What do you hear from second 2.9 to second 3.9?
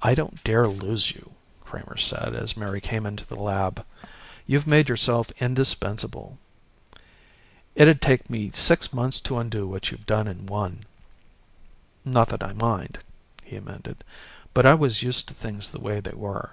into the lab.